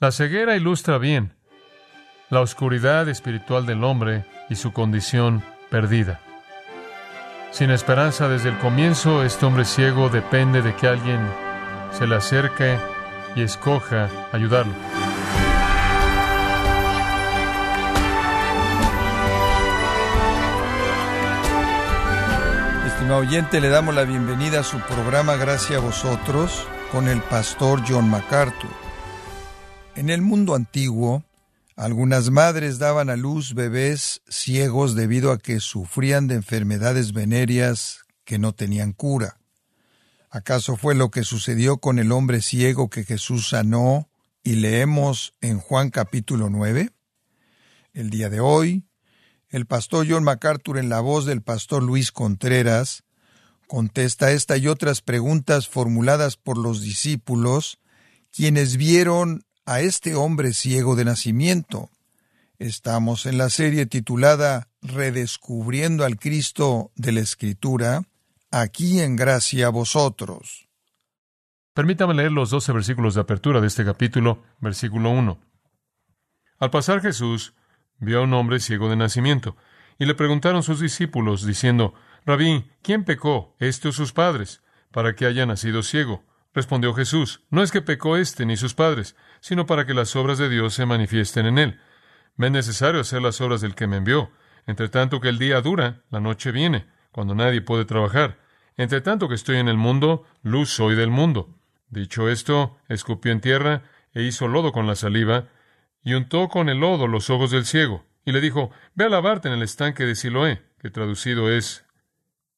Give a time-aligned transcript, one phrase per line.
[0.00, 1.34] La ceguera ilustra bien
[2.30, 6.20] la oscuridad espiritual del hombre y su condición perdida.
[7.50, 11.20] Sin esperanza desde el comienzo, este hombre ciego depende de que alguien
[11.92, 12.78] se le acerque
[13.36, 14.72] y escoja ayudarlo.
[22.86, 27.82] Estimado oyente, le damos la bienvenida a su programa Gracias a vosotros con el pastor
[27.86, 28.89] John MacArthur.
[30.00, 31.24] En el mundo antiguo,
[31.76, 38.38] algunas madres daban a luz bebés ciegos debido a que sufrían de enfermedades venéreas que
[38.38, 39.36] no tenían cura.
[40.30, 44.08] ¿Acaso fue lo que sucedió con el hombre ciego que Jesús sanó
[44.42, 46.92] y leemos en Juan capítulo 9?
[47.92, 48.86] El día de hoy,
[49.50, 53.04] el pastor John MacArthur en la voz del pastor Luis Contreras
[53.66, 57.80] contesta esta y otras preguntas formuladas por los discípulos,
[58.32, 61.90] quienes vieron a este hombre ciego de nacimiento.
[62.58, 68.02] Estamos en la serie titulada Redescubriendo al Cristo de la Escritura,
[68.50, 70.66] aquí en gracia a vosotros.
[71.72, 75.38] Permítame leer los doce versículos de apertura de este capítulo, versículo 1.
[76.58, 77.54] Al pasar Jesús
[78.00, 79.56] vio a un hombre ciego de nacimiento,
[80.00, 81.94] y le preguntaron sus discípulos, diciendo,
[82.26, 86.24] Rabí, ¿quién pecó, este o sus padres, para que haya nacido ciego?
[86.52, 90.38] Respondió Jesús, no es que pecó éste ni sus padres, sino para que las obras
[90.38, 91.80] de Dios se manifiesten en él.
[92.36, 94.30] Me es necesario hacer las obras del que me envió.
[94.66, 98.38] Entre tanto que el día dura, la noche viene cuando nadie puede trabajar.
[98.76, 101.54] Entre tanto que estoy en el mundo, luz soy del mundo.
[101.88, 103.82] Dicho esto, escupió en tierra
[104.14, 105.48] e hizo lodo con la saliva,
[106.02, 109.48] y untó con el lodo los ojos del ciego, y le dijo, Ve a lavarte
[109.48, 111.84] en el estanque de Siloé, que traducido es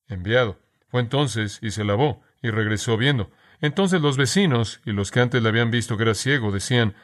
[0.07, 0.61] enviado.
[0.89, 3.31] Fue entonces y se lavó, y regresó viendo.
[3.63, 6.95] Entonces los vecinos y los que antes le habían visto que era ciego decían,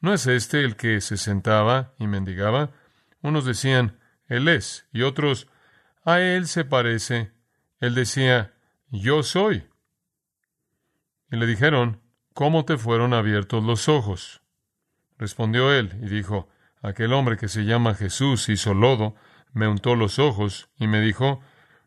[0.00, 2.70] ¿no es este el que se sentaba y mendigaba?
[3.20, 3.98] Unos decían,
[4.28, 5.48] Él es, y otros,
[6.04, 7.32] a él se parece.
[7.80, 8.54] Él decía,
[8.90, 9.66] yo soy.
[11.32, 12.00] Y le dijeron,
[12.32, 14.40] ¿cómo te fueron abiertos los ojos?
[15.18, 16.48] Respondió él y dijo,
[16.80, 19.16] aquel hombre que se llama Jesús hizo lodo,
[19.52, 21.40] me untó los ojos y me dijo,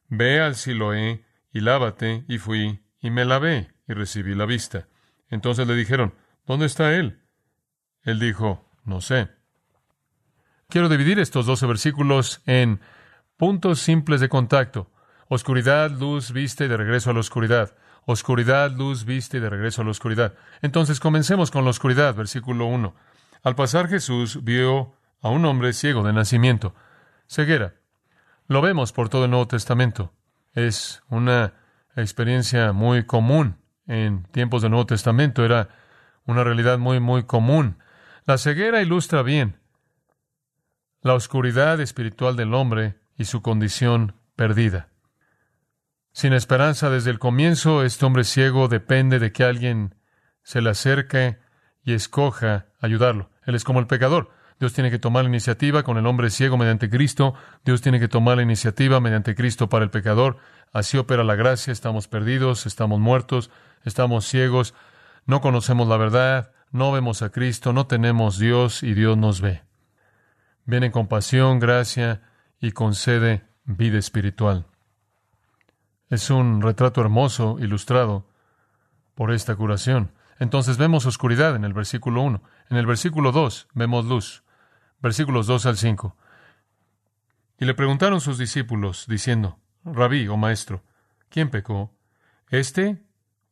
[0.10, 4.88] ve al Siloé y lávate, y fui y me lavé y recibí la vista.
[5.30, 6.14] Entonces le dijeron,
[6.46, 7.22] ¿dónde está él?
[8.04, 9.30] Él dijo, no sé.
[10.70, 12.82] Quiero dividir estos doce versículos en
[13.38, 14.90] Puntos simples de contacto.
[15.30, 17.76] Oscuridad, luz, vista y de regreso a la oscuridad.
[18.06, 20.34] Oscuridad, luz, vista y de regreso a la oscuridad.
[20.64, 22.96] Entonces comencemos con la oscuridad, versículo 1.
[23.44, 26.74] Al pasar Jesús vio a un hombre ciego de nacimiento.
[27.28, 27.76] Ceguera.
[28.48, 30.14] Lo vemos por todo el Nuevo Testamento.
[30.54, 31.54] Es una
[31.96, 35.44] experiencia muy común en tiempos del Nuevo Testamento.
[35.44, 35.70] Era
[36.26, 37.78] una realidad muy, muy común.
[38.26, 39.58] La ceguera ilustra bien
[41.02, 44.90] la oscuridad espiritual del hombre y su condición perdida.
[46.12, 49.96] Sin esperanza desde el comienzo, este hombre ciego depende de que alguien
[50.44, 51.40] se le acerque
[51.84, 53.30] y escoja ayudarlo.
[53.46, 54.32] Él es como el pecador.
[54.60, 57.36] Dios tiene que tomar la iniciativa con el hombre ciego mediante Cristo.
[57.64, 60.38] Dios tiene que tomar la iniciativa mediante Cristo para el pecador.
[60.74, 61.72] Así opera la gracia.
[61.72, 63.52] Estamos perdidos, estamos muertos,
[63.84, 64.74] estamos ciegos,
[65.26, 69.62] no conocemos la verdad, no vemos a Cristo, no tenemos Dios y Dios nos ve.
[70.66, 72.22] Viene compasión, gracia
[72.60, 74.66] y concede vida espiritual.
[76.10, 78.26] Es un retrato hermoso, ilustrado
[79.14, 80.12] por esta curación.
[80.40, 82.42] Entonces vemos oscuridad en el versículo 1.
[82.70, 84.44] En el versículo 2 vemos luz.
[85.00, 86.16] Versículos 2 al 5.
[87.60, 90.84] Y le preguntaron sus discípulos, diciendo, Rabí o maestro,
[91.30, 91.92] ¿quién pecó?
[92.50, 93.02] ¿Este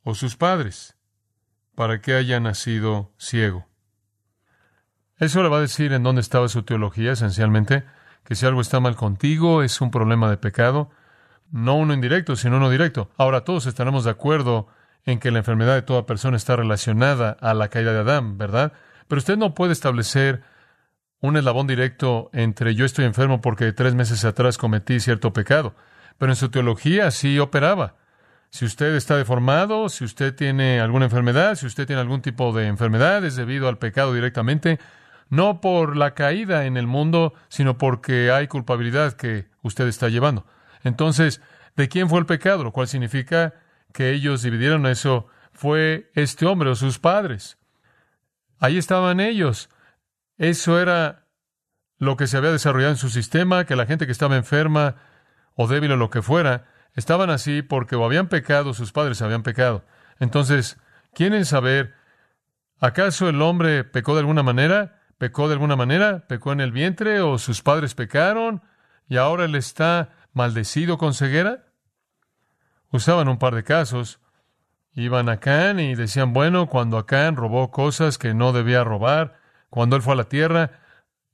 [0.04, 0.98] o sus padres?
[1.76, 3.68] Para que haya nacido ciego.
[5.18, 7.86] Eso le va a decir en dónde estaba su teología, esencialmente
[8.26, 10.90] que si algo está mal contigo es un problema de pecado,
[11.52, 13.10] no uno indirecto, sino uno directo.
[13.18, 14.68] Ahora todos estaremos de acuerdo
[15.06, 18.74] en que la enfermedad de toda persona está relacionada a la caída de Adán, ¿verdad?
[19.08, 20.44] Pero usted no puede establecer
[21.26, 25.76] un eslabón directo entre yo estoy enfermo porque tres meses atrás cometí cierto pecado.
[26.18, 27.96] Pero en su teología sí operaba.
[28.50, 32.68] Si usted está deformado, si usted tiene alguna enfermedad, si usted tiene algún tipo de
[32.68, 34.80] enfermedad, es debido al pecado directamente,
[35.30, 40.46] no por la caída en el mundo, sino porque hay culpabilidad que usted está llevando.
[40.84, 41.42] Entonces,
[41.76, 42.64] ¿de quién fue el pecado?
[42.64, 43.56] Lo cual significa
[43.92, 45.28] que ellos dividieron eso.
[45.52, 47.58] Fue este hombre o sus padres.
[48.60, 49.70] Ahí estaban ellos.
[50.38, 51.28] Eso era
[51.98, 54.96] lo que se había desarrollado en su sistema, que la gente que estaba enferma
[55.56, 59.44] o débil o lo que fuera, estaban así porque o habían pecado, sus padres habían
[59.44, 59.86] pecado.
[60.20, 60.78] Entonces,
[61.14, 61.94] quieren saber
[62.80, 65.02] ¿Acaso el hombre pecó de alguna manera?
[65.18, 66.28] ¿Pecó de alguna manera?
[66.28, 68.62] ¿Pecó en el vientre o sus padres pecaron
[69.08, 71.64] y ahora él está maldecido con ceguera?
[72.92, 74.20] Usaban un par de casos.
[74.92, 79.40] Iban a Can y decían, bueno, cuando Acán robó cosas que no debía robar,
[79.70, 80.72] cuando él fue a la tierra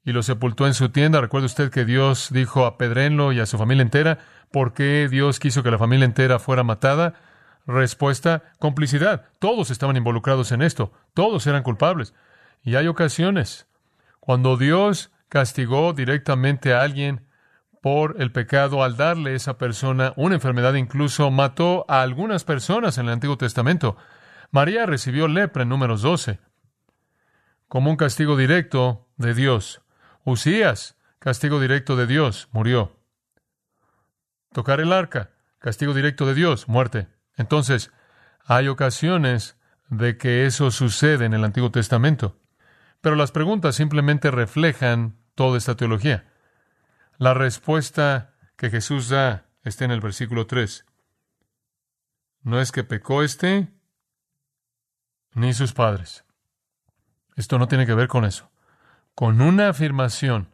[0.04, 3.46] y lo sepultó en su tienda, recuerda usted que Dios dijo a Pedrenlo y a
[3.46, 4.20] su familia entera,
[4.52, 7.14] ¿por qué Dios quiso que la familia entera fuera matada?
[7.68, 9.26] Respuesta, complicidad.
[9.40, 12.16] Todos estaban involucrados en esto, todos eran culpables.
[12.64, 13.68] Y hay ocasiones
[14.20, 17.28] cuando Dios castigó directamente a alguien
[17.82, 22.98] por el pecado al darle a esa persona una enfermedad, incluso mató a algunas personas
[22.98, 23.98] en el Antiguo Testamento.
[24.52, 26.40] María recibió lepra en números 12
[27.72, 29.82] como un castigo directo de Dios.
[30.26, 33.00] Usías, castigo directo de Dios, murió.
[34.52, 37.08] Tocar el arca, castigo directo de Dios, muerte.
[37.38, 37.90] Entonces,
[38.44, 39.56] hay ocasiones
[39.88, 42.38] de que eso sucede en el Antiguo Testamento.
[43.00, 46.30] Pero las preguntas simplemente reflejan toda esta teología.
[47.20, 50.86] La respuesta que Jesús da está en el versículo 3.
[52.42, 53.70] No es que pecó este
[55.36, 56.26] ni sus padres.
[57.42, 58.52] Esto no tiene que ver con eso.
[59.16, 60.54] Con una afirmación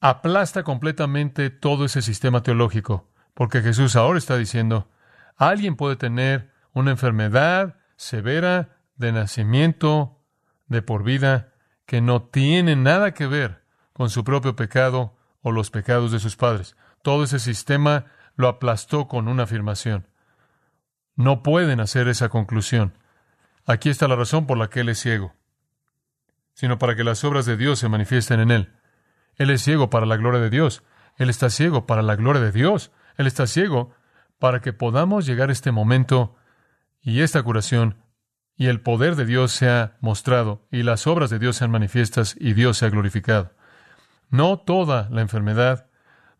[0.00, 4.88] aplasta completamente todo ese sistema teológico, porque Jesús ahora está diciendo,
[5.36, 10.24] alguien puede tener una enfermedad severa de nacimiento,
[10.68, 11.52] de por vida,
[11.84, 13.62] que no tiene nada que ver
[13.92, 16.76] con su propio pecado o los pecados de sus padres.
[17.02, 18.06] Todo ese sistema
[18.36, 20.08] lo aplastó con una afirmación.
[21.14, 22.96] No pueden hacer esa conclusión.
[23.66, 25.34] Aquí está la razón por la que Él es ciego,
[26.54, 28.72] sino para que las obras de Dios se manifiesten en Él.
[29.36, 30.82] Él es ciego para la gloria de Dios.
[31.16, 32.92] Él está ciego para la gloria de Dios.
[33.16, 33.94] Él está ciego
[34.38, 36.36] para que podamos llegar a este momento
[37.00, 37.96] y esta curación
[38.56, 42.52] y el poder de Dios sea mostrado y las obras de Dios sean manifiestas y
[42.52, 43.52] Dios sea glorificado.
[44.30, 45.88] No toda la enfermedad,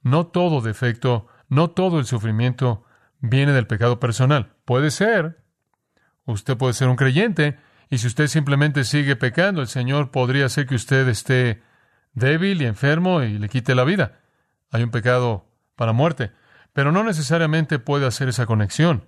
[0.03, 2.85] no todo defecto, no todo el sufrimiento
[3.20, 4.55] viene del pecado personal.
[4.65, 5.43] Puede ser.
[6.25, 7.58] Usted puede ser un creyente
[7.93, 11.62] y si usted simplemente sigue pecando, el Señor podría hacer que usted esté
[12.15, 14.23] débil y enfermo y le quite la vida.
[14.71, 15.44] Hay un pecado
[15.77, 16.33] para muerte,
[16.73, 19.05] pero no necesariamente puede hacer esa conexión.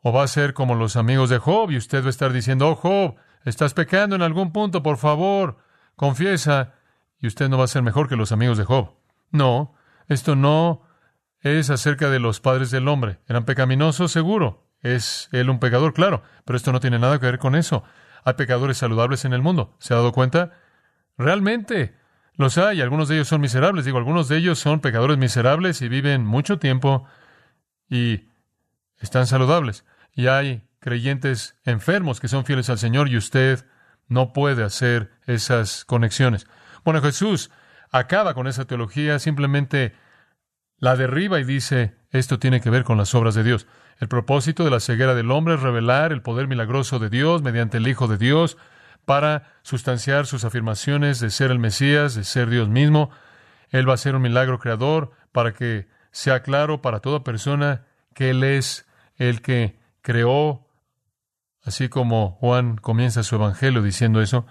[0.00, 2.68] O va a ser como los amigos de Job y usted va a estar diciendo,
[2.68, 5.58] oh Job, estás pecando en algún punto, por favor,
[5.96, 6.74] confiesa,
[7.18, 8.92] y usted no va a ser mejor que los amigos de Job.
[9.32, 9.74] No,
[10.06, 10.82] esto no
[11.40, 13.18] es acerca de los padres del hombre.
[13.26, 14.12] ¿Eran pecaminosos?
[14.12, 14.68] Seguro.
[14.82, 15.94] ¿Es él un pecador?
[15.94, 17.84] Claro, pero esto no tiene nada que ver con eso.
[18.24, 19.76] Hay pecadores saludables en el mundo.
[19.78, 20.52] ¿Se ha dado cuenta?
[21.16, 21.96] Realmente
[22.34, 22.80] los hay.
[22.80, 23.84] Algunos de ellos son miserables.
[23.84, 27.06] Digo, algunos de ellos son pecadores miserables y viven mucho tiempo
[27.88, 28.28] y
[28.98, 29.84] están saludables.
[30.14, 33.64] Y hay creyentes enfermos que son fieles al Señor y usted
[34.08, 36.46] no puede hacer esas conexiones.
[36.84, 37.50] Bueno, Jesús
[37.90, 39.94] acaba con esa teología, simplemente
[40.78, 43.66] la derriba y dice, esto tiene que ver con las obras de Dios.
[43.98, 47.78] El propósito de la ceguera del hombre es revelar el poder milagroso de Dios mediante
[47.78, 48.56] el Hijo de Dios
[49.04, 53.10] para sustanciar sus afirmaciones de ser el Mesías, de ser Dios mismo.
[53.70, 57.84] Él va a ser un milagro creador para que sea claro para toda persona
[58.14, 58.86] que Él es
[59.16, 60.66] el que creó,
[61.64, 64.46] así como Juan comienza su evangelio diciendo eso,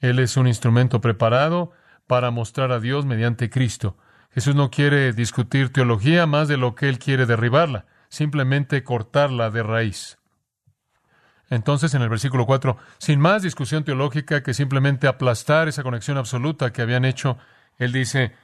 [0.00, 1.72] Él es un instrumento preparado
[2.06, 3.96] para mostrar a Dios mediante Cristo.
[4.32, 9.62] Jesús no quiere discutir teología más de lo que Él quiere derribarla, simplemente cortarla de
[9.62, 10.18] raíz.
[11.48, 16.72] Entonces, en el versículo 4, sin más discusión teológica que simplemente aplastar esa conexión absoluta
[16.72, 17.38] que habían hecho,
[17.78, 18.34] Él dice,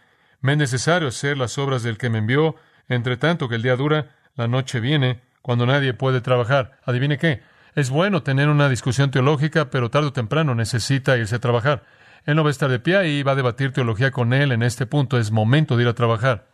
[0.40, 2.56] me es necesario hacer las obras del que me envió,
[2.88, 6.78] entre tanto que el día dura, la noche viene, cuando nadie puede trabajar.
[6.84, 7.42] Adivine qué.
[7.74, 11.84] Es bueno tener una discusión teológica, pero tarde o temprano necesita irse a trabajar.
[12.24, 14.64] Él no va a estar de pie y va a debatir teología con él en
[14.64, 15.18] este punto.
[15.18, 16.48] Es momento de ir a trabajar.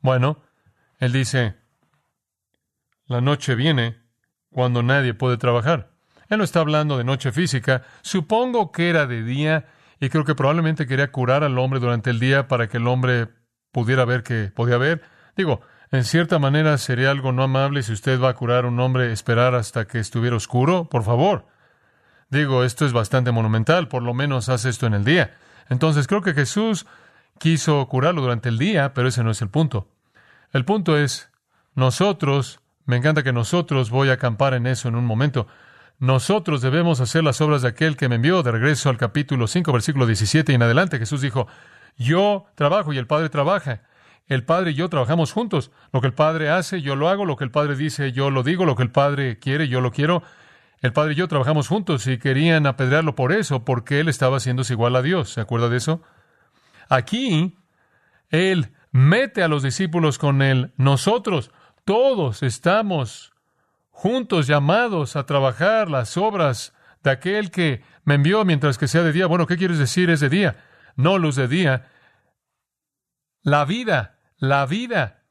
[0.00, 0.42] Bueno,
[0.98, 1.56] él dice,
[3.06, 3.96] la noche viene
[4.50, 5.90] cuando nadie puede trabajar.
[6.28, 7.82] Él no está hablando de noche física.
[8.02, 9.66] Supongo que era de día
[10.00, 13.28] y creo que probablemente quería curar al hombre durante el día para que el hombre
[13.72, 15.02] pudiera ver que podía ver.
[15.36, 15.60] Digo,
[15.90, 19.12] en cierta manera sería algo no amable si usted va a curar a un hombre
[19.12, 20.88] esperar hasta que estuviera oscuro.
[20.88, 21.46] Por favor.
[22.28, 25.36] Digo, esto es bastante monumental, por lo menos hace esto en el día.
[25.68, 26.86] Entonces creo que Jesús
[27.38, 29.88] quiso curarlo durante el día, pero ese no es el punto.
[30.52, 31.30] El punto es,
[31.74, 35.46] nosotros, me encanta que nosotros, voy a acampar en eso en un momento,
[35.98, 38.42] nosotros debemos hacer las obras de aquel que me envió.
[38.42, 41.48] De regreso al capítulo 5, versículo 17 y en adelante, Jesús dijo,
[41.96, 43.82] yo trabajo y el Padre trabaja.
[44.26, 45.70] El Padre y yo trabajamos juntos.
[45.92, 47.24] Lo que el Padre hace, yo lo hago.
[47.24, 48.66] Lo que el Padre dice, yo lo digo.
[48.66, 50.22] Lo que el Padre quiere, yo lo quiero.
[50.82, 54.74] el padre y yo trabajamos juntos y querían apedrearlo por eso, porque él estaba haciéndose
[54.74, 55.30] igual a Dios.
[55.30, 56.02] ¿Se acuerda de eso?
[56.88, 57.58] Aquí,
[58.28, 60.72] él mete a los discípulos con él.
[60.76, 61.50] Nosotros,
[61.86, 63.32] todos estamos
[63.90, 66.74] juntos llamados a trabajar las obras
[67.04, 69.26] de aquel que me envió mientras que sea de día.
[69.26, 70.56] Bueno, ¿qué quieres decir es de día?
[70.96, 71.88] No luz de día.
[73.42, 75.22] La vida, la vida.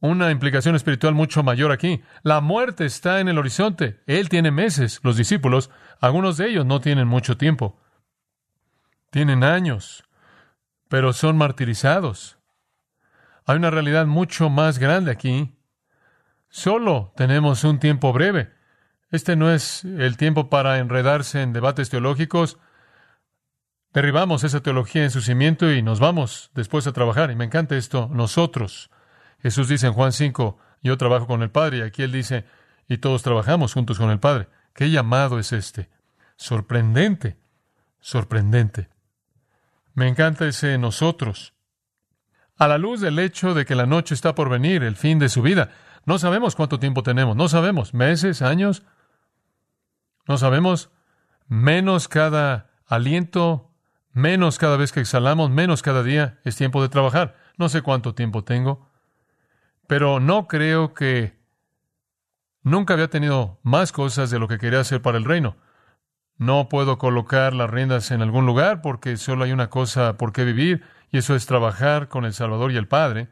[0.00, 2.02] Una implicación espiritual mucho mayor aquí.
[2.22, 4.02] La muerte está en el horizonte.
[4.06, 5.00] Él tiene meses.
[5.02, 5.70] Los discípulos,
[6.00, 7.80] algunos de ellos no tienen mucho tiempo.
[9.08, 10.04] Tienen años,
[10.88, 12.39] pero son martirizados.
[13.50, 15.52] Hay una realidad mucho más grande aquí.
[16.50, 18.52] Solo tenemos un tiempo breve.
[19.10, 22.58] Este no es el tiempo para enredarse en debates teológicos.
[23.92, 27.32] Derribamos esa teología en su cimiento y nos vamos después a trabajar.
[27.32, 28.08] Y me encanta esto.
[28.12, 28.88] Nosotros.
[29.42, 31.78] Jesús dice en Juan 5, yo trabajo con el Padre.
[31.78, 32.44] Y aquí él dice,
[32.86, 34.46] y todos trabajamos juntos con el Padre.
[34.74, 35.90] ¿Qué llamado es este?
[36.36, 37.36] Sorprendente.
[37.98, 38.90] Sorprendente.
[39.94, 41.52] Me encanta ese nosotros.
[42.60, 45.30] A la luz del hecho de que la noche está por venir, el fin de
[45.30, 45.70] su vida.
[46.04, 47.34] No sabemos cuánto tiempo tenemos.
[47.34, 47.94] No sabemos.
[47.94, 48.42] ¿Meses?
[48.42, 48.82] ¿Años?
[50.28, 50.90] No sabemos.
[51.48, 53.70] Menos cada aliento,
[54.12, 57.34] menos cada vez que exhalamos, menos cada día es tiempo de trabajar.
[57.56, 58.90] No sé cuánto tiempo tengo,
[59.86, 61.40] pero no creo que
[62.62, 65.56] nunca había tenido más cosas de lo que quería hacer para el reino.
[66.36, 70.44] No puedo colocar las riendas en algún lugar porque solo hay una cosa por qué
[70.44, 73.28] vivir y eso es trabajar con el Salvador y el Padre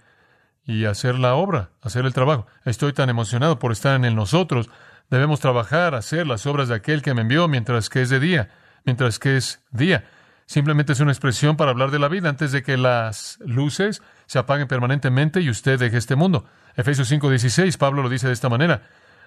[0.64, 2.46] y hacer la obra, hacer el trabajo.
[2.64, 4.68] Estoy tan emocionado por estar en nosotros.
[5.10, 8.50] Debemos trabajar, hacer las obras de aquel que me envió mientras que es de día,
[8.84, 10.04] mientras que es día.
[10.44, 14.38] Simplemente es una expresión para hablar de la vida antes de que las luces se
[14.38, 16.46] apaguen permanentemente y usted deje este mundo.
[16.74, 18.82] Efesios 5:16, Pablo lo dice de esta manera,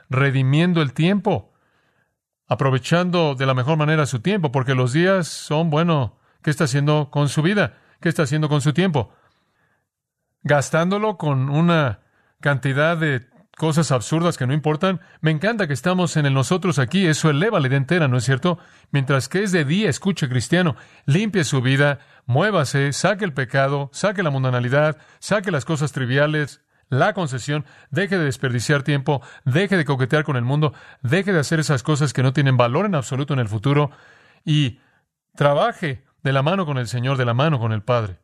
[0.10, 1.54] redimiendo el tiempo,
[2.48, 7.10] aprovechando de la mejor manera su tiempo, porque los días son, bueno, ¿qué está haciendo
[7.12, 7.78] con su vida?
[8.02, 9.14] ¿Qué está haciendo con su tiempo?
[10.44, 12.00] Gastándolo con una
[12.42, 15.02] cantidad de cosas absurdas que no importan.
[15.22, 18.24] Me encanta que estamos en el nosotros aquí, eso eleva la idea entera, ¿no es
[18.24, 18.58] cierto?
[18.90, 24.24] Mientras que es de día, escuche cristiano, limpie su vida, muévase, saque el pecado, saque
[24.24, 30.24] la mundanalidad, saque las cosas triviales, la concesión, deje de desperdiciar tiempo, deje de coquetear
[30.24, 33.40] con el mundo, deje de hacer esas cosas que no tienen valor en absoluto en
[33.40, 33.92] el futuro
[34.44, 34.80] y
[35.36, 38.20] trabaje de la mano con el Señor, de la mano con el Padre.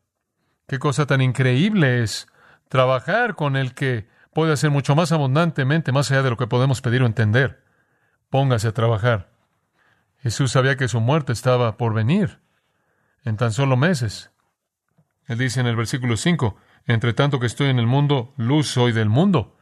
[0.68, 2.28] Qué cosa tan increíble es
[2.70, 6.82] trabajar con el que puede hacer mucho más abundantemente, más allá de lo que podemos
[6.82, 7.64] pedir o entender.
[8.30, 9.32] Póngase a trabajar.
[10.20, 12.40] Jesús sabía que su muerte estaba por venir
[13.24, 14.32] en tan solo meses.
[15.26, 18.92] Él dice en el versículo 5, entre tanto que estoy en el mundo, luz soy
[18.92, 19.58] del mundo.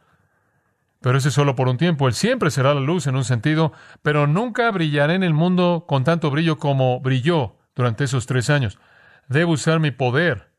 [1.00, 2.08] Pero ese es solo por un tiempo.
[2.08, 6.04] Él siempre será la luz en un sentido, pero nunca brillaré en el mundo con
[6.04, 8.80] tanto brillo como brilló durante esos tres años.
[9.28, 10.50] Debo usar mi poder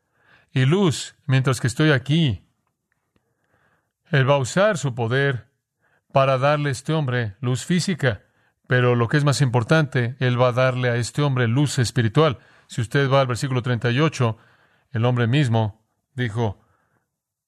[0.52, 2.46] y luz mientras que estoy aquí.
[4.10, 5.48] Él va a usar su poder
[6.12, 8.22] para darle a este hombre luz física,
[8.66, 12.38] pero lo que es más importante, Él va a darle a este hombre luz espiritual.
[12.66, 14.38] Si usted va al versículo 38,
[14.92, 15.84] el hombre mismo
[16.14, 16.60] dijo,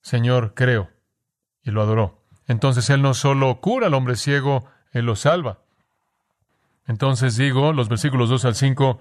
[0.02, 0.90] Señor, creo,
[1.62, 2.22] y lo adoró.
[2.46, 5.60] Entonces Él no solo cura al hombre ciego, Él lo salva.
[6.86, 9.00] Entonces digo, los versículos 2 al 5,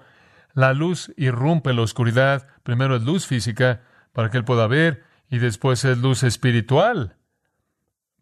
[0.54, 2.48] la luz irrumpe la oscuridad.
[2.62, 7.16] Primero es luz física para que Él pueda ver y después es luz espiritual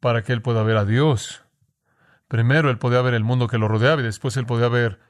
[0.01, 1.45] para que Él pueda ver a Dios.
[2.29, 5.01] Primero Él podía ver el mundo que lo rodeaba y después Él podía ver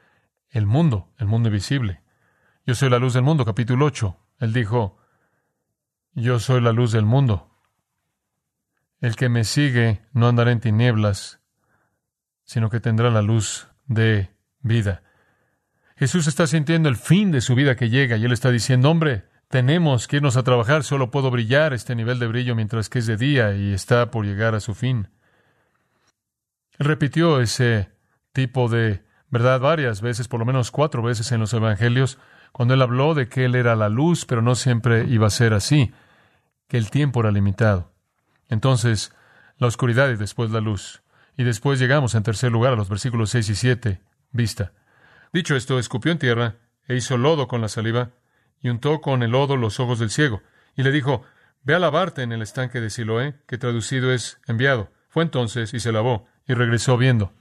[0.50, 2.02] el mundo, el mundo invisible.
[2.64, 4.16] Yo soy la luz del mundo, capítulo 8.
[4.40, 4.98] Él dijo,
[6.12, 7.50] yo soy la luz del mundo.
[9.00, 11.40] El que me sigue no andará en tinieblas,
[12.44, 15.02] sino que tendrá la luz de vida.
[15.98, 19.24] Jesús está sintiendo el fin de su vida que llega y él está diciendo, hombre,
[19.48, 23.06] tenemos que irnos a trabajar, solo puedo brillar este nivel de brillo mientras que es
[23.06, 25.08] de día y está por llegar a su fin.
[26.78, 27.90] Repitió ese
[28.32, 32.18] tipo de verdad varias veces, por lo menos cuatro veces en los Evangelios,
[32.52, 35.52] cuando él habló de que él era la luz, pero no siempre iba a ser
[35.52, 35.92] así,
[36.68, 37.92] que el tiempo era limitado.
[38.48, 39.12] Entonces,
[39.56, 41.02] la oscuridad y después la luz.
[41.36, 44.00] Y después llegamos en tercer lugar a los versículos 6 y 7,
[44.30, 44.72] vista.
[45.32, 46.56] Dicho esto, escupió en tierra
[46.86, 48.10] e hizo lodo con la saliva
[48.60, 50.42] y untó con el lodo los ojos del ciego
[50.76, 51.24] y le dijo,
[51.62, 54.90] Ve a lavarte en el estanque de Siloé, que traducido es enviado.
[55.08, 57.32] Fue entonces y se lavó y regresó viendo.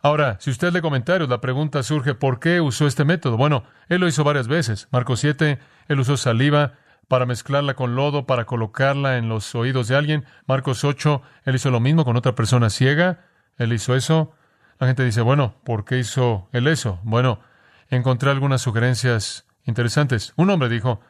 [0.00, 3.36] Ahora, si usted lee comentarios, la pregunta surge, ¿por qué usó este método?
[3.36, 4.88] Bueno, él lo hizo varias veces.
[4.90, 6.74] Marcos 7, él usó saliva
[7.08, 10.24] para mezclarla con lodo, para colocarla en los oídos de alguien.
[10.46, 13.26] Marcos 8, él hizo lo mismo con otra persona ciega
[13.58, 14.34] Él hizo eso.
[14.78, 17.00] La gente dice, bueno, ¿por qué hizo él eso?
[17.02, 17.40] Bueno,
[17.88, 20.32] encontré algunas sugerencias interesantes.
[20.36, 21.00] Un hombre dijo,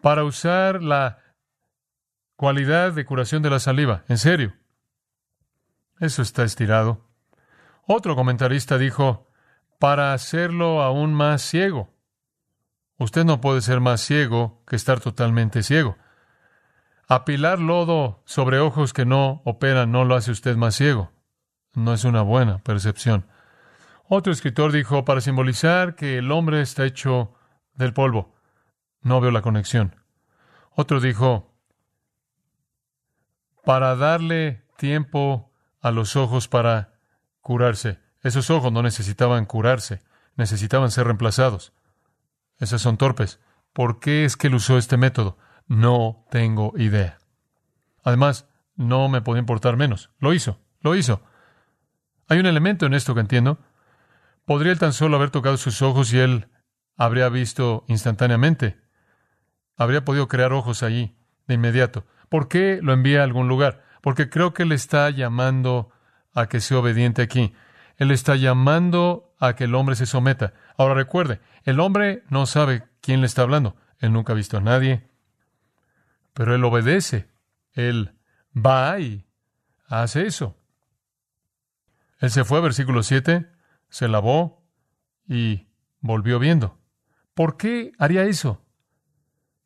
[0.00, 1.18] para usar la
[2.36, 4.04] cualidad de curación de la saliva.
[4.08, 4.54] En serio.
[6.00, 7.08] Eso está estirado.
[7.86, 9.28] Otro comentarista dijo,
[9.78, 11.94] para hacerlo aún más ciego.
[12.98, 15.96] Usted no puede ser más ciego que estar totalmente ciego.
[17.08, 21.12] Apilar lodo sobre ojos que no operan no lo hace usted más ciego.
[21.74, 23.26] No es una buena percepción.
[24.08, 27.34] Otro escritor dijo, para simbolizar que el hombre está hecho
[27.74, 28.34] del polvo.
[29.00, 29.96] No veo la conexión.
[30.74, 31.52] Otro dijo,
[33.64, 35.50] para darle tiempo
[35.80, 36.94] a los ojos para
[37.40, 38.00] curarse.
[38.22, 40.02] Esos ojos no necesitaban curarse,
[40.36, 41.72] necesitaban ser reemplazados.
[42.58, 43.40] Esas son torpes.
[43.72, 45.38] ¿Por qué es que él usó este método?
[45.66, 47.18] No tengo idea.
[48.04, 50.10] Además, no me podía importar menos.
[50.18, 51.22] Lo hizo, lo hizo.
[52.28, 53.58] Hay un elemento en esto que entiendo.
[54.44, 56.48] Podría él tan solo haber tocado sus ojos y él
[56.96, 58.76] habría visto instantáneamente.
[59.76, 62.06] Habría podido crear ojos allí, de inmediato.
[62.28, 63.84] ¿Por qué lo envía a algún lugar?
[64.00, 65.90] Porque creo que él está llamando
[66.32, 67.54] a que sea obediente aquí.
[67.96, 70.54] Él está llamando a que el hombre se someta.
[70.76, 73.76] Ahora recuerde, el hombre no sabe quién le está hablando.
[73.98, 75.08] Él nunca ha visto a nadie.
[76.32, 77.28] Pero él obedece.
[77.72, 78.18] Él
[78.54, 79.26] va y
[79.88, 80.56] hace eso.
[82.22, 83.50] Él se fue, versículo 7,
[83.88, 84.64] se lavó
[85.28, 85.66] y
[86.00, 86.78] volvió viendo.
[87.34, 88.64] ¿Por qué haría eso?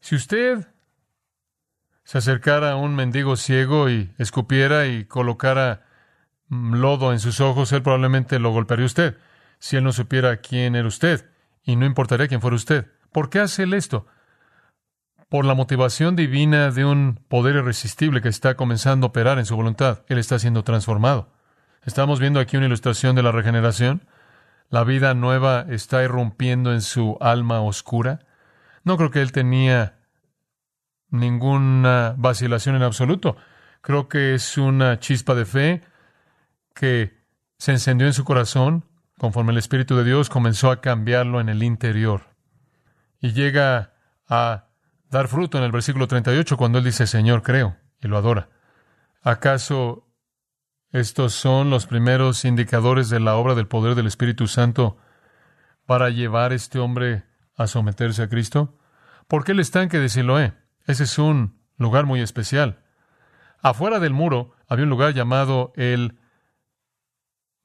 [0.00, 0.66] Si usted
[2.02, 5.84] se acercara a un mendigo ciego y escupiera y colocara
[6.48, 9.18] lodo en sus ojos, él probablemente lo golpearía usted
[9.58, 11.28] si él no supiera quién era usted,
[11.62, 12.90] y no importaría quién fuera usted.
[13.12, 14.06] ¿Por qué hace él esto?
[15.28, 19.56] Por la motivación divina de un poder irresistible que está comenzando a operar en su
[19.56, 20.04] voluntad.
[20.08, 21.35] Él está siendo transformado.
[21.86, 24.08] Estamos viendo aquí una ilustración de la regeneración.
[24.70, 28.26] La vida nueva está irrumpiendo en su alma oscura.
[28.82, 29.96] No creo que él tenía
[31.10, 33.36] ninguna vacilación en absoluto.
[33.82, 35.82] Creo que es una chispa de fe
[36.74, 37.22] que
[37.56, 38.84] se encendió en su corazón
[39.16, 42.34] conforme el Espíritu de Dios comenzó a cambiarlo en el interior.
[43.20, 43.94] Y llega
[44.28, 44.66] a
[45.08, 48.48] dar fruto en el versículo 38 cuando él dice, Señor, creo, y lo adora.
[49.22, 50.05] ¿Acaso
[50.98, 54.96] estos son los primeros indicadores de la obra del poder del Espíritu Santo
[55.84, 58.78] para llevar a este hombre a someterse a Cristo?
[59.28, 60.54] ¿Por qué el estanque de Siloé?
[60.86, 62.82] Ese es un lugar muy especial.
[63.60, 66.18] Afuera del muro había un lugar llamado el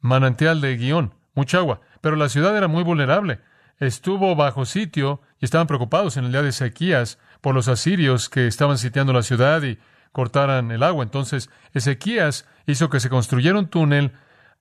[0.01, 3.39] manantial de Guión, mucha agua, pero la ciudad era muy vulnerable.
[3.77, 8.47] Estuvo bajo sitio y estaban preocupados en el día de Ezequías por los asirios que
[8.47, 9.79] estaban sitiando la ciudad y
[10.11, 11.03] cortaran el agua.
[11.03, 14.11] Entonces, Ezequías hizo que se construyera un túnel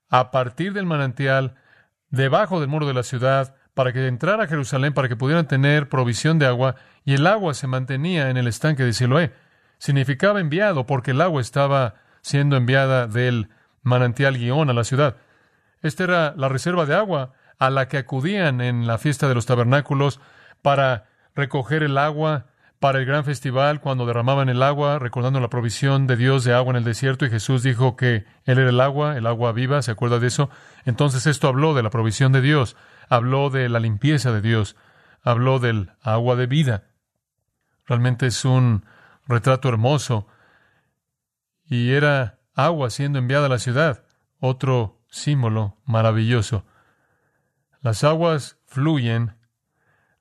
[0.09, 1.55] a partir del manantial
[2.11, 5.89] debajo del muro de la ciudad para que entrara a Jerusalén, para que pudieran tener
[5.89, 9.33] provisión de agua, y el agua se mantenía en el estanque de Siloé.
[9.79, 13.49] Significaba enviado porque el agua estaba siendo enviada del
[13.83, 15.17] manantial guion a la ciudad.
[15.83, 19.47] Esta era la reserva de agua a la que acudían en la fiesta de los
[19.47, 20.21] tabernáculos
[20.61, 22.47] para recoger el agua
[22.81, 26.73] para el gran festival cuando derramaban el agua, recordando la provisión de Dios de agua
[26.73, 29.91] en el desierto, y Jesús dijo que Él era el agua, el agua viva, ¿se
[29.91, 30.49] acuerda de eso?
[30.87, 32.77] Entonces esto habló de la provisión de Dios,
[33.11, 34.77] habló de la limpieza de Dios,
[35.23, 36.85] habló del agua de vida.
[37.87, 38.87] Realmente es un
[39.27, 40.27] retrato hermoso.
[41.67, 44.05] Y era agua siendo enviada a la ciudad,
[44.39, 46.65] otro símbolo maravilloso.
[47.83, 49.37] Las aguas fluyen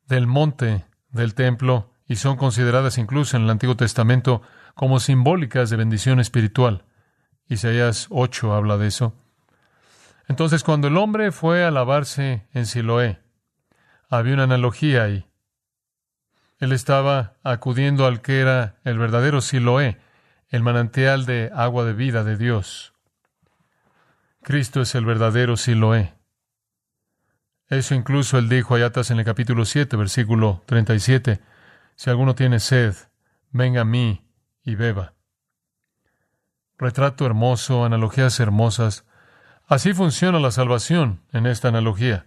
[0.07, 4.41] del monte del templo y son consideradas incluso en el Antiguo Testamento
[4.73, 6.83] como simbólicas de bendición espiritual.
[7.47, 9.13] Isaías 8 habla de eso.
[10.27, 13.19] Entonces, cuando el hombre fue a lavarse en Siloé,
[14.09, 15.27] había una analogía ahí.
[16.57, 19.99] Él estaba acudiendo al que era el verdadero Siloé,
[20.49, 22.93] el manantial de agua de vida de Dios.
[24.41, 26.15] Cristo es el verdadero Siloé.
[27.67, 31.39] Eso incluso él dijo allá atrás en el capítulo 7, versículo 37.
[31.99, 32.95] Si alguno tiene sed,
[33.51, 34.25] venga a mí
[34.63, 35.15] y beba.
[36.77, 39.03] Retrato hermoso, analogías hermosas.
[39.67, 42.25] Así funciona la salvación en esta analogía.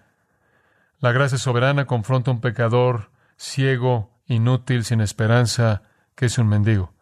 [0.98, 5.84] La gracia soberana confronta a un pecador ciego, inútil, sin esperanza,
[6.16, 6.92] que es un mendigo.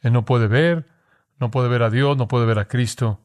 [0.00, 0.86] Él no puede ver,
[1.40, 3.24] no puede ver a Dios, no puede ver a Cristo.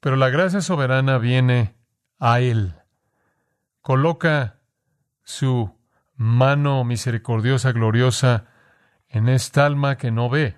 [0.00, 1.76] Pero la gracia soberana viene
[2.18, 2.74] a Él.
[3.82, 4.60] Coloca
[5.24, 5.76] su
[6.16, 8.46] mano misericordiosa, gloriosa,
[9.08, 10.56] en esta alma que no ve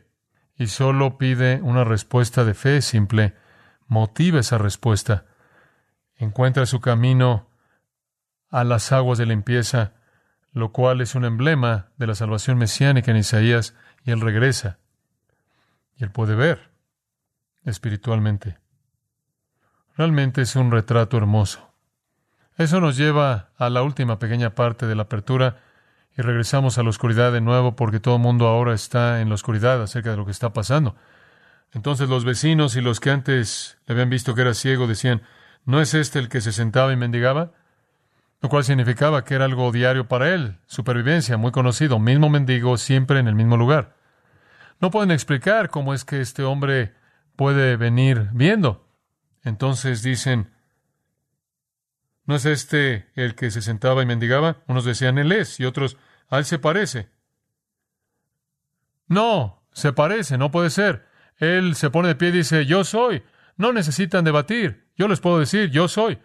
[0.56, 3.34] y solo pide una respuesta de fe simple.
[3.86, 5.24] motiva esa respuesta.
[6.16, 7.48] Encuentra su camino
[8.50, 9.94] a las aguas de limpieza,
[10.52, 14.78] lo cual es un emblema de la salvación mesiánica en Isaías, y él regresa.
[15.96, 16.70] Y él puede ver
[17.64, 18.58] espiritualmente.
[19.96, 21.67] Realmente es un retrato hermoso.
[22.58, 25.58] Eso nos lleva a la última pequeña parte de la apertura
[26.16, 29.36] y regresamos a la oscuridad de nuevo porque todo el mundo ahora está en la
[29.36, 30.96] oscuridad acerca de lo que está pasando.
[31.72, 35.22] Entonces los vecinos y los que antes le habían visto que era ciego decían,
[35.64, 37.52] ¿no es este el que se sentaba y mendigaba?
[38.40, 43.20] Lo cual significaba que era algo diario para él, supervivencia, muy conocido, mismo mendigo, siempre
[43.20, 43.94] en el mismo lugar.
[44.80, 46.92] No pueden explicar cómo es que este hombre
[47.36, 48.84] puede venir viendo.
[49.44, 50.50] Entonces dicen,
[52.28, 54.58] ¿no es este el que se sentaba y mendigaba?
[54.66, 55.96] Unos decían, él es, y otros,
[56.28, 57.08] a él se parece.
[59.06, 61.06] No, se parece, no puede ser.
[61.38, 63.22] Él se pone de pie y dice, yo soy.
[63.56, 64.84] No necesitan debatir.
[64.94, 66.18] Yo les puedo decir, yo soy.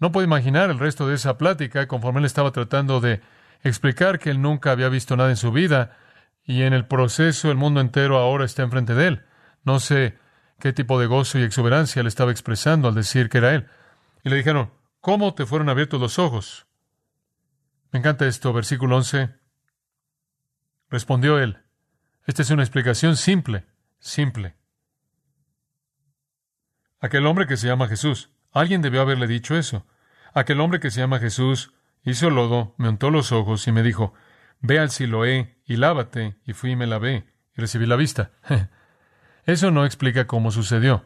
[0.00, 3.20] No puedo imaginar el resto de esa plática conforme él estaba tratando de
[3.62, 5.98] explicar que él nunca había visto nada en su vida
[6.42, 9.22] y en el proceso el mundo entero ahora está enfrente de él.
[9.62, 10.16] No sé
[10.58, 13.66] qué tipo de gozo y exuberancia le estaba expresando al decir que era él.
[14.24, 16.66] Y le dijeron, ¿cómo te fueron abiertos los ojos?
[17.92, 19.34] Me encanta esto, versículo 11.
[20.90, 21.58] Respondió él,
[22.26, 23.64] esta es una explicación simple,
[23.98, 24.54] simple.
[27.00, 29.86] Aquel hombre que se llama Jesús, alguien debió haberle dicho eso.
[30.34, 34.12] Aquel hombre que se llama Jesús hizo lodo, me untó los ojos y me dijo,
[34.60, 36.36] Ve al Siloé y lávate.
[36.44, 37.24] Y fui y me lavé
[37.56, 38.32] y recibí la vista.
[39.44, 41.04] Eso no explica cómo sucedió.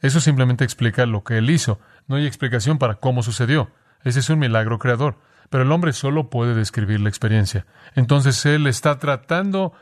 [0.00, 1.80] Eso simplemente explica lo que él hizo.
[2.06, 3.70] No hay explicación para cómo sucedió.
[4.04, 5.16] Ese es un milagro creador.
[5.50, 7.66] Pero el hombre solo puede describir la experiencia.
[7.94, 9.72] Entonces él está tratando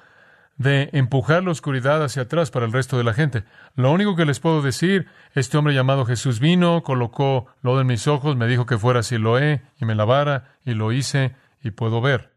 [0.57, 3.45] de empujar la oscuridad hacia atrás para el resto de la gente.
[3.75, 8.07] Lo único que les puedo decir, este hombre llamado Jesús vino, colocó lodo en mis
[8.07, 12.37] ojos, me dijo que fuera Siloé y me lavara, y lo hice y puedo ver.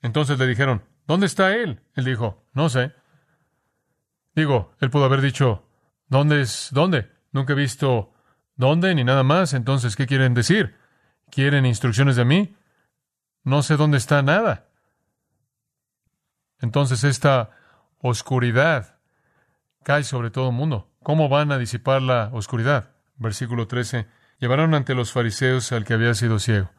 [0.00, 1.80] Entonces le dijeron, ¿dónde está él?
[1.94, 2.92] Él dijo, no sé.
[4.34, 5.64] Digo, él pudo haber dicho,
[6.12, 6.68] ¿dónde es?
[6.72, 7.10] ¿Dónde?
[7.32, 8.12] Nunca he visto
[8.54, 9.54] dónde ni nada más.
[9.54, 10.76] Entonces, ¿qué quieren decir?
[11.30, 12.54] ¿Quieren instrucciones de mí?
[13.42, 14.68] No sé dónde está nada.
[16.60, 17.50] Entonces esta
[17.98, 18.98] oscuridad
[19.82, 20.90] cae sobre todo el mundo.
[21.02, 22.90] ¿Cómo van a disipar la oscuridad?
[23.16, 24.06] Versículo 13.
[24.38, 26.70] Llevaron ante los fariseos al que había sido ciego.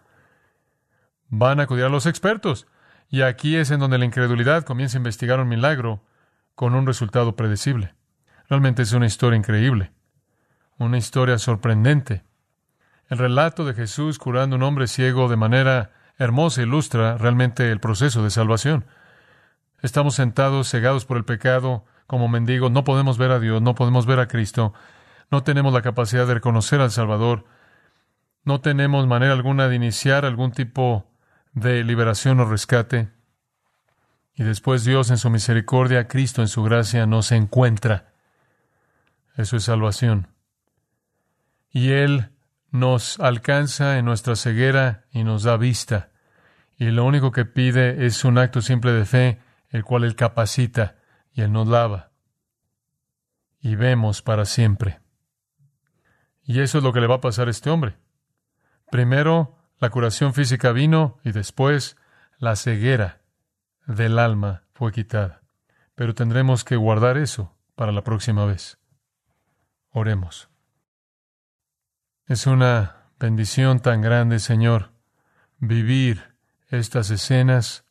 [1.28, 2.68] Van a acudir a los expertos.
[3.10, 6.04] Y aquí es en donde la incredulidad comienza a investigar un milagro
[6.56, 7.96] con un resultado predecible.
[8.50, 9.92] Realmente es una historia increíble,
[10.78, 12.24] una historia sorprendente.
[13.10, 17.80] El relato de Jesús curando a un hombre ciego de manera hermosa ilustra realmente el
[17.80, 18.86] proceso de salvación.
[19.82, 24.06] Estamos sentados, cegados por el pecado, como mendigos, no podemos ver a Dios, no podemos
[24.06, 24.74] ver a Cristo,
[25.32, 27.46] no tenemos la capacidad de reconocer al Salvador,
[28.44, 31.10] no tenemos manera alguna de iniciar algún tipo
[31.54, 33.10] de liberación o rescate.
[34.36, 38.13] Y después Dios en su misericordia, Cristo en su gracia nos encuentra.
[39.36, 40.28] Eso es salvación.
[41.70, 42.30] Y Él
[42.72, 46.12] nos alcanza en nuestra ceguera y nos da vista.
[46.78, 50.96] Y lo único que pide es un acto simple de fe, el cual Él capacita
[51.34, 52.12] y Él nos lava.
[53.60, 55.00] Y vemos para siempre.
[56.44, 57.96] Y eso es lo que le va a pasar a este hombre.
[58.92, 61.98] Primero, la curación física vino y después
[62.38, 63.22] la ceguera
[63.88, 65.42] del alma fue quitada.
[65.96, 68.83] Pero tendremos que guardar eso para la próxima vez.
[69.96, 70.50] Oremos.
[72.26, 74.92] Es una bendición tan grande, Señor,
[75.60, 76.36] vivir
[76.70, 77.86] estas escenas,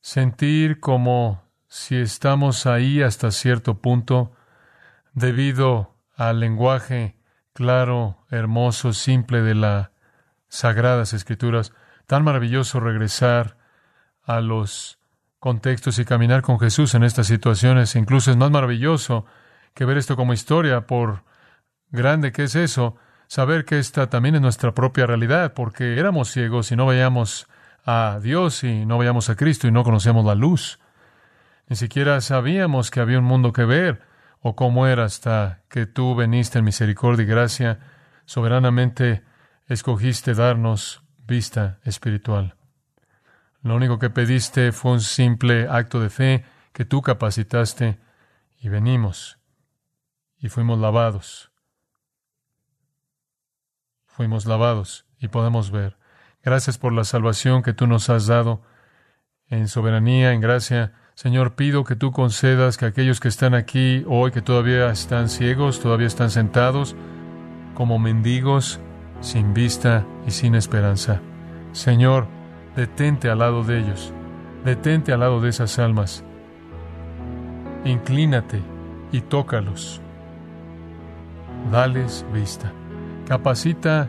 [0.00, 4.32] sentir como si estamos ahí hasta cierto punto,
[5.12, 7.16] debido al lenguaje
[7.52, 9.92] claro, hermoso, simple de la
[10.48, 11.72] sagradas escrituras,
[12.06, 13.56] tan maravilloso regresar
[14.24, 14.98] a los
[15.38, 17.94] contextos y caminar con Jesús en estas situaciones.
[17.94, 19.26] Incluso es más maravilloso
[19.74, 21.24] que ver esto como historia, por
[21.90, 26.72] grande que es eso, saber que esta también es nuestra propia realidad, porque éramos ciegos
[26.72, 27.46] y no veíamos
[27.84, 30.78] a Dios y no veíamos a Cristo y no conocíamos la luz.
[31.68, 34.02] Ni siquiera sabíamos que había un mundo que ver
[34.40, 37.78] o cómo era hasta que tú veniste en misericordia y gracia
[38.26, 39.24] soberanamente
[39.66, 42.56] escogiste darnos vista espiritual.
[43.62, 47.98] Lo único que pediste fue un simple acto de fe que tú capacitaste
[48.58, 49.38] y venimos
[50.42, 51.52] y fuimos lavados.
[54.06, 55.96] Fuimos lavados y podemos ver.
[56.42, 58.60] Gracias por la salvación que tú nos has dado
[59.48, 60.94] en soberanía, en gracia.
[61.14, 65.80] Señor, pido que tú concedas que aquellos que están aquí hoy, que todavía están ciegos,
[65.80, 66.96] todavía están sentados
[67.74, 68.80] como mendigos,
[69.20, 71.20] sin vista y sin esperanza.
[71.70, 72.26] Señor,
[72.74, 74.12] detente al lado de ellos,
[74.64, 76.24] detente al lado de esas almas.
[77.84, 78.60] Inclínate
[79.12, 80.02] y tócalos.
[81.70, 82.72] Dales vista.
[83.26, 84.08] Capacita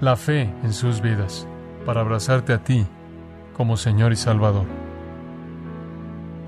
[0.00, 1.46] la fe en sus vidas
[1.84, 2.86] para abrazarte a ti
[3.54, 4.66] como Señor y Salvador.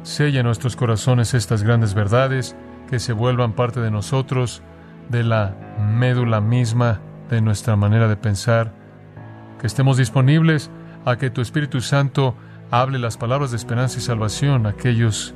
[0.03, 2.57] Sella en nuestros corazones estas grandes verdades,
[2.89, 4.63] que se vuelvan parte de nosotros,
[5.09, 8.73] de la médula misma de nuestra manera de pensar,
[9.61, 10.71] que estemos disponibles
[11.05, 12.37] a que tu Espíritu Santo
[12.71, 15.35] hable las palabras de esperanza y salvación a aquellos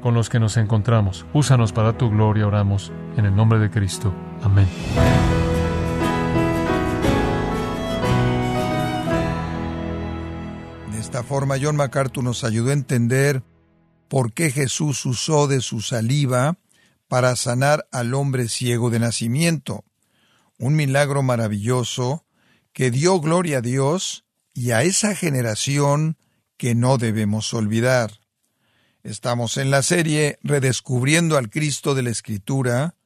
[0.00, 1.26] con los que nos encontramos.
[1.32, 4.14] Úsanos para tu gloria, oramos, en el nombre de Cristo.
[4.42, 4.68] Amén.
[10.92, 13.42] De esta forma, John MacArthur nos ayudó a entender
[14.08, 16.58] por qué Jesús usó de su saliva
[17.08, 19.84] para sanar al hombre ciego de nacimiento.
[20.58, 22.24] Un milagro maravilloso
[22.72, 26.16] que dio gloria a Dios y a esa generación
[26.56, 28.20] que no debemos olvidar.
[29.06, 32.96] Estamos en la serie Redescubriendo al Cristo de la Escritura,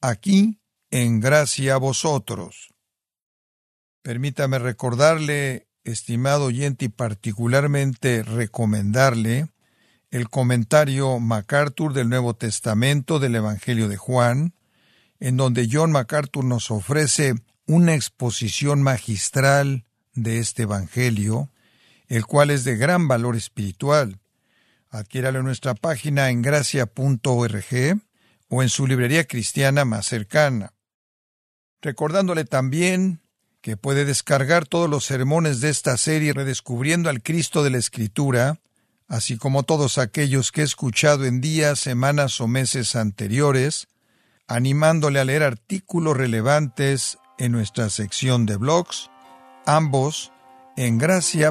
[0.00, 0.58] aquí
[0.90, 2.72] en gracia a vosotros.
[4.00, 9.48] Permítame recordarle, estimado oyente, y particularmente recomendarle
[10.10, 14.54] el comentario MacArthur del Nuevo Testamento del Evangelio de Juan,
[15.18, 17.34] en donde John MacArthur nos ofrece
[17.66, 21.50] una exposición magistral de este Evangelio,
[22.08, 24.19] el cual es de gran valor espiritual.
[24.90, 28.00] Adquiéralo en nuestra página en gracia.org
[28.48, 30.74] o en su librería cristiana más cercana.
[31.80, 33.20] Recordándole también
[33.60, 38.60] que puede descargar todos los sermones de esta serie redescubriendo al Cristo de la Escritura
[39.10, 43.88] así como todos aquellos que he escuchado en días, semanas o meses anteriores,
[44.46, 49.10] animándole a leer artículos relevantes en nuestra sección de blogs,
[49.66, 50.32] ambos
[50.76, 51.50] en gracia.org.